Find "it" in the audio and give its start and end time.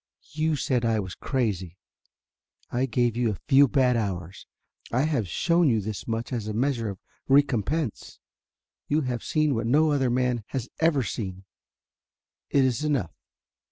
12.49-12.65